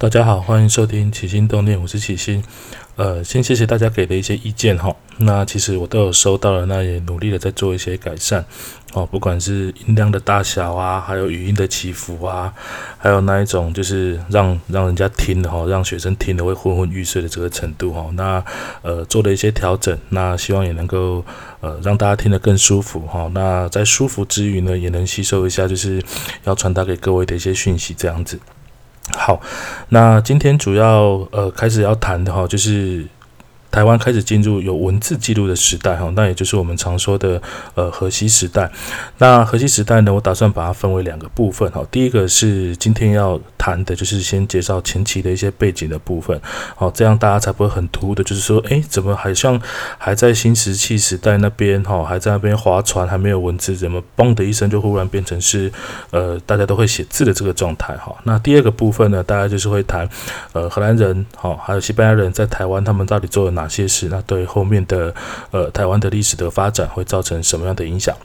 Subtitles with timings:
[0.00, 2.40] 大家好，欢迎收听起心动念，我是起心。
[2.94, 4.94] 呃，先谢谢大家给的一些意见哈。
[5.16, 8.44] 那其实我都有收到了，那也努力的在做一些改善。
[8.92, 12.54] 哦，不管是音量的大小啊，还有语音的起伏啊，
[12.96, 18.08] 还有那一种就是让让人家听的哈，让学生听的会昏昏欲睡的这个程度哈。
[18.12, 18.44] 那
[18.82, 21.24] 呃做了一些调整，那希望也能够
[21.58, 23.28] 呃让大家听得更舒服哈。
[23.34, 26.00] 那在舒服之余呢，也能吸收一下就是
[26.44, 28.38] 要传达给各位的一些讯息这样子。
[29.12, 29.40] 好，
[29.88, 33.06] 那今天主要呃开始要谈的哈，就是
[33.70, 37.40] 台湾开始进入有文字记录的时代哈，那也就是我们常说的
[37.74, 38.70] 呃河西时代。
[39.18, 43.38] 那河西时代呢，我打算把它分为两个部分哈，第一个是今天要。
[43.68, 46.40] 谈的就是先介绍前期的一些背景的部分，
[46.74, 49.60] 好，这样大家才不会很突兀的，就是说，哎，怎么好像
[49.98, 55.70] 还在新石器时代那边，哈，还在那边划船，还没有文字，怎么嘣的一声就忽然变成是，
[56.10, 58.16] 呃，大家都会写字的这个状态，哈。
[58.24, 60.08] 那第二个部分呢，大家就是会谈，
[60.52, 64.08] 呃，荷兰人，好，还有西班牙人在台湾，他们到底做了哪些事？
[64.08, 65.14] 那对后面的，
[65.50, 68.16] 呃，台湾的历史的发展会造成什么样的影响？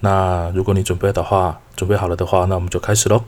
[0.00, 3.22] 那如果你准备的话，准备好了的话，那我们就开始喽。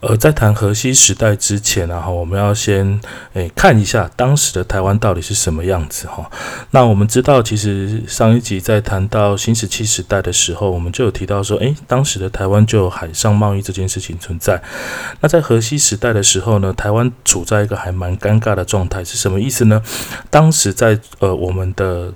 [0.00, 2.98] 呃，在谈河西时代之前呢，哈，我们要先
[3.34, 6.30] 诶看一下当时的台湾到底是什么样子哈。
[6.70, 14.62] 那我们知道，其实上一集在谈到新石器时代的时候，我们就有提到说，诶，当时的台湾就有海上贸易这件事情存在。
[15.20, 19.82] 那在河西时代的时候呢，台湾处在一个还蛮尴尬的状态，是什么意思呢？
[20.30, 22.12] 当时在呃我们的。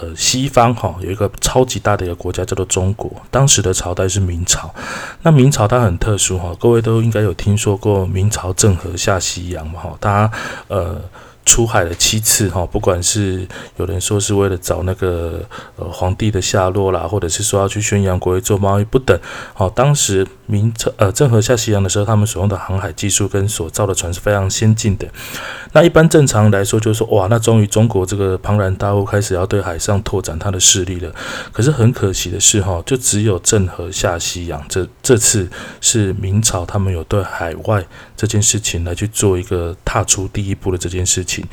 [0.00, 4.74] 呃，西方哈有一个超级大的一个国家叫做中国，当时的朝代是明朝。
[5.22, 10.30] 那明朝它很特殊哈，各位都应该有听说过明朝郑和下西洋嘛哈，它
[10.68, 11.00] 呃。
[11.46, 15.40] 出海了七次哈，不管是有人说是为了找那个
[15.76, 19.18] 呃皇帝的下落啦，或者是说要去宣扬国威做贸易不等。
[19.54, 25.06] 好，当时明朝呃郑和下西洋的时候，他们所用的航海技术跟所造的船是非常先进的。
[25.72, 31.14] 那一般正常来说，就是说哇，那终于中国这个庞然大物开始要对海上拓展它的势力了。
[31.52, 35.48] 可是很可惜的是哈，就只有郑和下西洋这这次
[35.80, 41.44] 是明朝他们有对海外这件事情来去做一个踏出第一步的这件事情。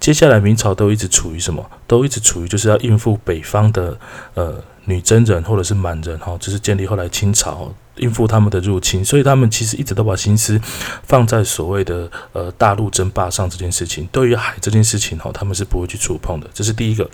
[0.00, 1.64] 接下来明朝都一直处于什么？
[1.86, 3.96] 都一直处于就是要应付北方的
[4.34, 4.54] 呃
[4.86, 10.60] 女真人或者是满人哈，就是建立后来清朝应付他们的入侵，所以他们其实一直都把心思
[11.02, 14.08] 放在所谓的呃大陆争霸上这件事情。
[14.12, 16.48] 对于海这件事情哈，他们是不会去触碰的。
[16.52, 17.08] 这是第一个。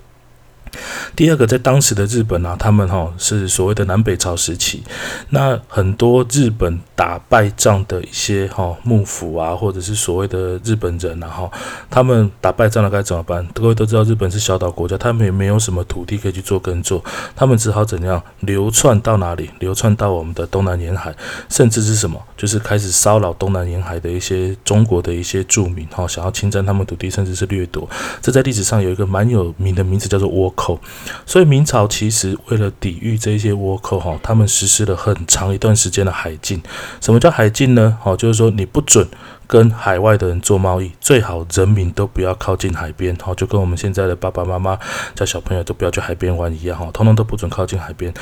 [1.15, 4.83] 第二个，在当时的日本啊，他们哈是所谓的南北朝时期，
[5.31, 11.51] 那很多日本打败仗的一些哈幕府啊，或者是所谓的日本人，然后
[11.91, 13.47] 他们打败仗了该怎么办？
[13.53, 17.05] 各位都知道，日本是小岛国家，他们也没有什么土地可以去做耕作，
[17.37, 19.51] 他们只好怎样流窜到哪里？
[19.59, 21.15] 流窜到我们的东南沿海，
[21.49, 22.21] 甚至是什么？
[22.43, 27.89] 就是开始骚扰东南沿海的一些中国的一些住民，哈，想要侵占他们土地，甚至是掠夺。
[28.21, 30.77] 这在历史上有一个蛮有名的名字，叫做倭寇。
[31.25, 36.61] 所以明朝其实为了抵御这些倭寇哈，他们实施了很长一段时间的海禁。
[37.01, 37.97] 什么叫海禁呢？
[38.01, 39.07] 好，就是说你不准
[39.47, 43.17] 跟海外的人做贸易，最好人民都不要靠近海边。
[43.23, 44.77] 好，就跟我们现在的爸爸妈妈
[45.15, 48.13] 叫小朋友都不要去海边玩一样哈，通通都不准靠近海边。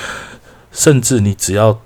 [0.73, 1.81] 甚至你只要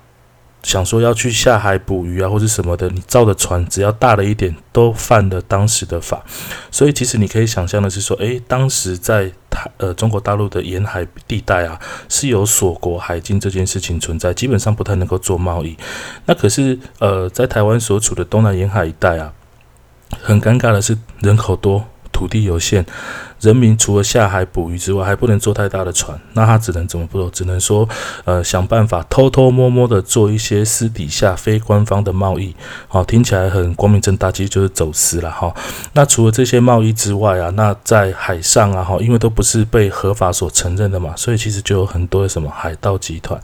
[0.65, 6.23] 想说要去下海捕鱼啊，或者什么的，你造的船只要大了一点，都犯了当时的法。
[6.71, 15.77] 所以其实你可以想象的是说，诶，当时在台呃，中国大陆的沿海地带啊，是有锁国海禁这件事情存在，基本上不太能够做贸易。
[16.25, 19.33] 那可是呃，在台湾所处的东南沿海一带啊，
[20.19, 22.83] 很尴尬的是人口多，土地有限。
[23.45, 27.29] 人民除了下海捕鱼之外，还不能坐太大的船，那他只能怎么做？
[27.29, 27.87] 只能说，
[28.23, 32.55] 呃，想办法偷偷摸摸的做一些私底下非官方的贸易。
[32.87, 35.53] 好，听起来很光明正大，其实就是走私了哈。
[35.93, 43.39] 那除了这些贸易之外啊，那在海上啊，哈，因为都不是被合法所承认的嘛，所以其实就有很多的什么海盗集团。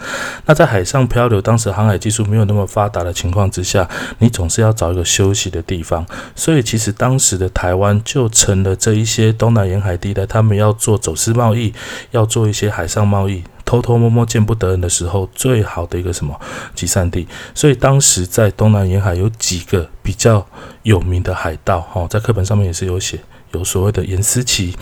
[0.48, 3.88] 那在海上漂流，当时航海技术没有那么发达的情况之下，
[4.18, 6.04] 你总是要找一个休息的地方。
[6.36, 11.74] 所以其实当时的台湾就成了这一些东南沿海海地带，他们要做走私贸易，
[12.12, 16.40] 要做一些海上贸易，偷偷摸摸见不得人的时候，最好的一个什么
[16.74, 17.28] 集散地。
[17.54, 20.46] 所以当时在东南沿海有几个比较
[20.84, 23.20] 有名的海盗，哈，在课本上面也是有写，
[23.52, 24.74] 有所谓的严思齐，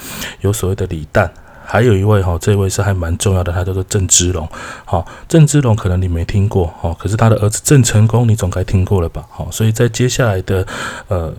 [0.42, 1.28] 有所谓的李旦，
[1.66, 4.48] 还有一位哈，这位是还蛮重要的，他叫做郑芝龙。
[4.86, 9.26] 好，郑芝龙可能你没听过，哈，可是他的儿子郑成功你总该听过了吧？
[9.32, 10.68] 好，所以在接下来的
[11.08, 11.34] 呃。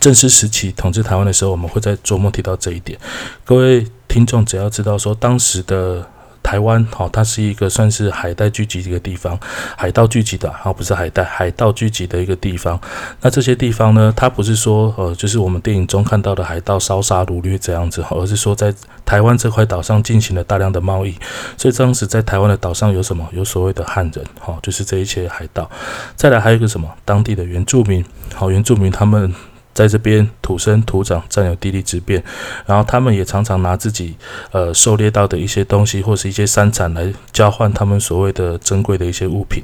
[0.00, 2.98] 正式时期统治台湾的时候，我们会在琢磨提到这一点。
[3.44, 6.06] 各位听众只要知道说，当时的
[6.42, 9.38] 台湾哦，它是一个算是海带聚集的一个地方，
[9.78, 12.78] 海盗聚集的，哦，不是海带，海盗聚集的一个地方。
[13.22, 18.72] 那这些地方呢，它不是说呃，就是我们电影中看到的海盗烧杀掳掠这样子，而是说在
[19.06, 21.14] 台湾这块岛上进行了大量的贸易。
[21.56, 23.26] 所以当时在台湾的岛上有什么？
[23.32, 25.68] 有所谓的汉人，哈，就是这一些海盗。
[26.14, 26.88] 再来还有一个什么？
[27.06, 28.04] 当地的原住民，
[28.34, 29.34] 好，原住民他们。
[29.74, 32.22] 在这边土生土长，占有地利之便，
[32.64, 34.16] 然后他们也常常拿自己
[34.52, 39.62] 呃狩猎到的一些东西，或是一些山产来交换他们所谓的珍贵的一些物品。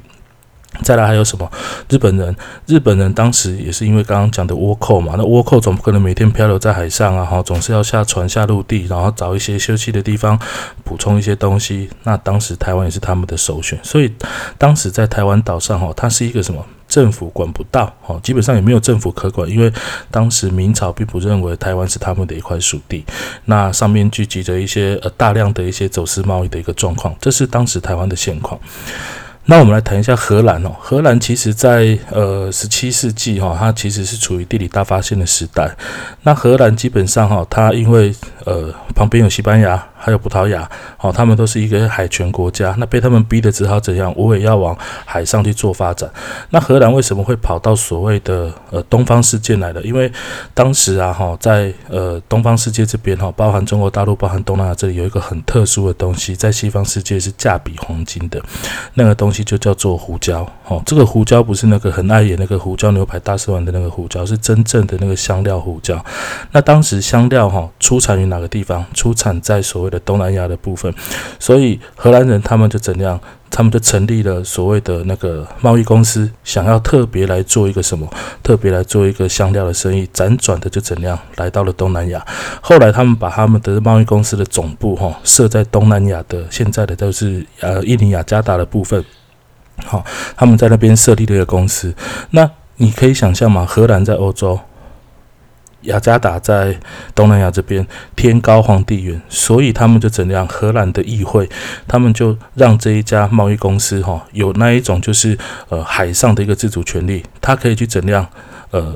[0.83, 1.51] 再来还有什么？
[1.89, 2.33] 日本人，
[2.65, 10.39] 日本人当时也是因为刚刚讲的倭寇嘛，那倭寇总不可能每天漂流在海上啊，哈，总是要下船下陆地，然后找一些休息的地方
[10.85, 11.89] 补充一些东西。
[12.03, 14.13] 那当时台湾也是他们的首选，所以
[14.57, 16.65] 当时在台湾岛上哈，它是一个什么？
[16.91, 19.71] 政府管不到，哦，基本上也没有政府可管，因为
[20.11, 23.05] 当时明朝并不认为台湾是他们的一块属地，
[23.45, 28.59] 那上面聚集着一些呃大量的一些走私贸易的一个状况，这是当时台湾的现况。
[29.45, 35.73] 那我们来谈一下荷兰哦，荷兰其实在呃十七世纪哈，它其实是处于地理大发现的时代。
[36.23, 38.13] 那荷兰基本上哈，它因为
[38.45, 39.87] 呃旁边有西班牙。
[40.01, 40.67] 还有葡萄牙，
[40.99, 44.75] 哦，他们都是一个海权国家，那被他们逼得只好怎样，我也要往
[45.05, 46.09] 海上去做发展。
[46.49, 49.81] 那荷兰为什么会跑到所谓的呃东方世界来了？
[49.83, 50.11] 因为
[50.53, 58.41] 当时啊，哈，在呃东方世界这边哈，包含中国大陆、包含东南亚这里有一个很特殊的东西，在西方世界是价比黄金的，
[58.95, 60.47] 那个东西就叫做胡椒。
[60.67, 66.03] 哦，这个胡椒不是那个很爱演那个胡椒牛排大师丸的那个胡椒，是真正的那个香料胡椒。
[66.51, 68.83] 那当时香料哈出产于哪个地方？
[68.93, 70.91] 出产在所谓的东南亚的部分，
[71.37, 78.07] 所以荷兰人他们就怎样，他们就成立了所谓的那个贸易公司，想要特别来做一个什么，
[78.41, 82.25] 特别来做一个香料的生意，辗转的就怎样来到了东南亚。
[82.61, 89.03] 后来他们把他们的贸易公司的总部哈设在东南亚的现在的都是呃印尼雅加达的部分，
[89.85, 90.03] 好，
[90.35, 91.93] 他们在那边设立了一个公司。
[92.31, 94.59] 那你可以想象嘛，荷兰在欧洲。
[95.81, 96.79] 雅加达在
[97.15, 97.85] 东南亚这边，
[98.15, 100.47] 天高皇帝远，所以他们就怎样？
[100.47, 101.49] 荷兰的议会，
[101.87, 105.37] 他们就让这一家贸易公司哈，有那一种就是
[105.69, 108.27] 呃海上的一个自主权利，他可以去怎样
[108.71, 108.95] 呃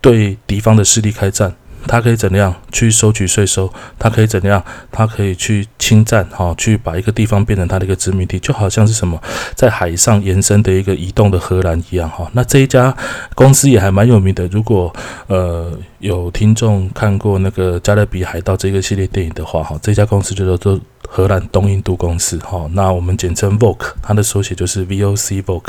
[0.00, 1.54] 对敌方的势力开战。
[1.86, 3.72] 他可以怎样去收取税收？
[3.98, 4.62] 他可以怎样？
[4.90, 9.20] 他可以去侵占，哈，去把一个地方变成他的一个殖民地，就好像是什么
[9.54, 12.28] 在海上延伸的一个移动的荷兰一样，哈。
[12.32, 12.94] 那这一家
[13.34, 14.46] 公司也还蛮有名的。
[14.48, 14.94] 如果
[15.28, 15.72] 呃
[16.06, 22.68] 有听众看过那个《加勒比海盗》这个系列电影的话，哈，这家公司就叫做荷兰东印度公司，哈。
[22.72, 25.62] 那我们简称 VOC，它的缩写就是 VOC VOC。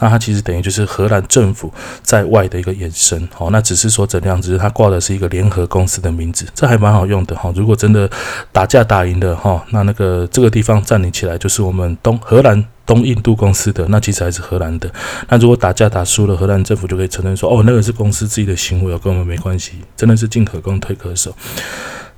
[0.00, 1.72] 那它其实等于就是荷兰政府
[2.02, 3.50] 在外的一个延伸，哦。
[3.50, 5.44] 那只是说怎样，只是它挂的是一个联。
[5.54, 7.52] 合公司的名字，这还蛮好用的哈。
[7.54, 8.10] 如果真的
[8.50, 14.90] 打架打赢了哈，那那个这个地方占领起来就是我们东荷兰东印度公司的，那其实还是荷兰的。
[15.28, 21.34] 那如果打架打输了，荷兰政府就可以承认说，哦，那个是公司自己的行为，跟我们没关系，真的是进可攻退可守。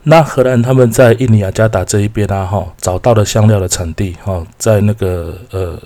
[0.04, 5.78] 那荷兰他们在印尼雅加达这一边啊，哈，找到了香料的产地哈，在那个呃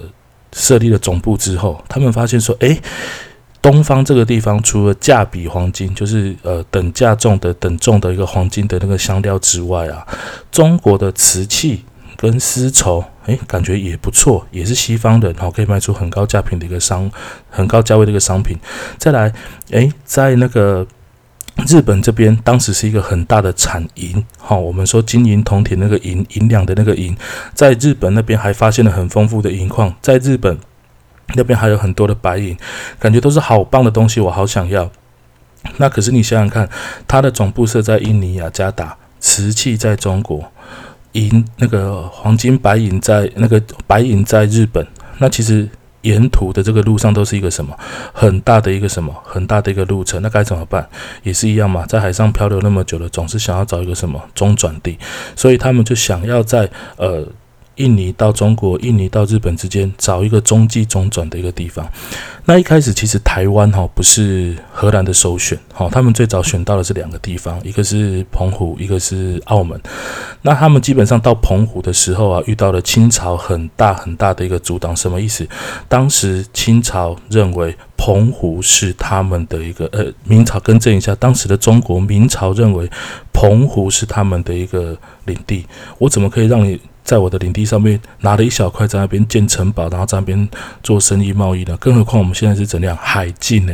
[0.53, 2.81] 设立了总部之后，他们发现说，诶。
[3.62, 10.03] 东方这个地方，除了价比黄金，就是呃等价重的等重的一个黄金的那个香料之外啊，
[10.50, 11.85] 中国的瓷器
[12.20, 17.11] 跟丝绸，诶，感觉也不错，也是西方人哈可以卖出很高价品的一个商，
[17.49, 18.58] 很高价位的一个商品。
[18.99, 19.32] 再来，
[19.70, 20.87] 诶，在那个
[21.66, 27.16] 日本这边，当时是一个很大的产银，哈，我们说金银铜铁那个银银两的那个银，
[27.54, 30.59] 在日本那边还发现了很丰富的银矿，在日本。
[31.37, 32.59] 那边还有很多的白银，
[32.99, 34.90] 感觉都是好棒的东西，我好想要。
[35.76, 36.68] 那可是你想想看，
[37.06, 40.50] 它的总部设在印尼雅加达，瓷器在中国，
[41.12, 44.87] 银那个黄金白银在那个白银在日本。
[45.19, 45.69] 那其实
[46.02, 47.76] 沿途的这个路上都是一个什么
[48.12, 50.88] 很大的一个什么很大的一个路程，那该怎么办？
[51.23, 54.99] 也是一样嘛，在海上漂流那么久了，总是想要找一个什么中转地，
[55.37, 57.26] 所以他们就想要在呃。
[57.76, 61.88] 印尼到中国、印尼到日本之间找一个中继中转的一个地方。
[62.45, 69.81] 那一开始其实台湾哈不是荷兰的首选，哈，他们最早选到的是两个地方，一个是澎湖，一个是澳门。
[70.42, 74.97] 那他们基本上到澎湖的时候啊，遇到了清朝很大很大的一个阻挡。
[74.97, 75.47] 什么意思？
[75.88, 82.90] 当时清朝认为澎湖是他们的一个，呃，明朝更正一下，当时的中国明朝认为
[83.32, 85.66] 澎湖是他们的一个领地，
[85.99, 86.80] 我怎么可以让你？
[87.11, 90.49] 在我的领地上面拿了一小块在那边建城堡，然后在那边
[90.81, 91.76] 做生意贸易呢？
[91.79, 93.73] 更何况我们现在是怎样海禁呢？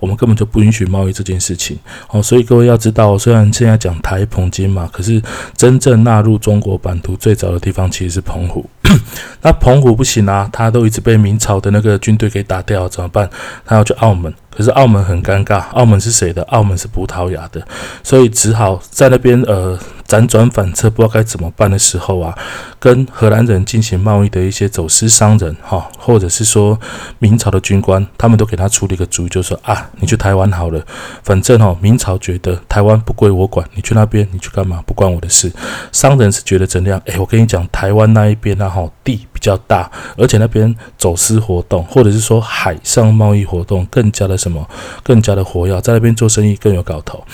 [0.00, 1.78] 我们根本就不允许贸易这件事情。
[2.10, 5.22] 哦，所以各位要知道，虽然现在讲台澎金嘛，可是
[5.56, 8.68] 真正纳入中国版图最早的地方其实是澎湖。
[9.40, 13.30] 那澎湖不行啊，他都一直被明朝的那个军队给打掉，怎么办？
[13.64, 14.30] 他要去澳门。
[14.54, 16.42] 可是澳门很尴尬，澳门是谁的？
[16.44, 17.66] 澳门是葡萄牙的，
[18.02, 19.76] 所以只好在那边呃
[20.14, 22.38] 辗转反侧，不知道该怎么办的时候啊，
[22.78, 26.78] 跟荷兰人进行贸易的一些走私商人哈，或者是说
[27.18, 30.80] 明朝的军官，他们都给他出了一个主意，就说啊，你去台湾好了，
[31.24, 34.80] 反正哈明朝觉得台湾不归我管，你去那边你去干嘛？
[34.86, 35.52] 不关我的事。
[35.90, 37.00] 商人是觉得怎么样？
[37.06, 44.38] 诶，我跟你讲，台湾那一边啊哈地比较大，而且那边走私活动或者是说海上贸易活动更加的。
[44.44, 44.68] 什么
[45.02, 47.24] 更加的活跃，在那边做生意更有搞头。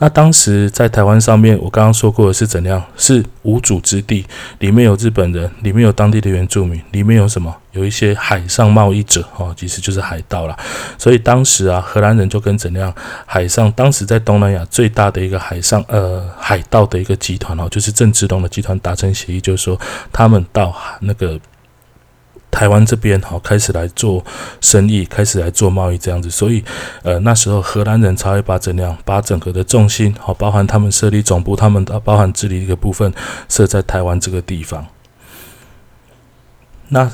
[0.00, 2.82] 那当时在台湾上面，我刚刚说过的是怎样？
[2.96, 4.24] 是无主之地，
[4.58, 7.54] 里面有日本人，里面有当地的原住民，里面有什么？
[7.72, 10.58] 有一些海上贸易者哦，其实就是海盗啦。
[10.96, 12.92] 所以当时啊，荷兰人就跟怎样
[13.26, 19.78] 海上，当时在东南亚最大的一个海上呃海盗的一个集团哦，就是郑芝龙的集团达成协议，就是说
[20.10, 21.38] 他们到那个。
[22.50, 24.24] 台湾这边好开始来做
[24.60, 26.64] 生意，开始来做贸易这样子，所以
[27.02, 33.12] 呃那时候荷兰人才会把怎样把整个的重心好，包含他们设立总部，他们包含治理一个部分
[33.48, 34.86] 设在台湾这个地方。
[36.88, 37.10] 那。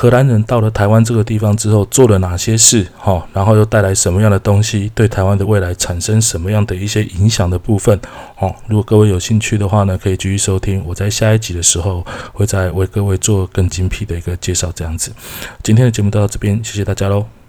[0.00, 2.86] 荷兰人到了台湾这个地方之后，做了哪些事？
[2.96, 4.90] 哈，然后又带来什么样的东西？
[4.94, 8.00] 对台湾的未来产生什么样的一些影响的部分？
[8.38, 10.82] 哦，如果各位有兴趣的话呢，可以继续收听。
[10.86, 12.02] 我在下一集的时候，
[12.32, 14.72] 会再为各位做更精辟的一个介绍。
[14.74, 15.12] 这样子，
[15.62, 17.39] 今天的节目到这边，谢谢大家喽。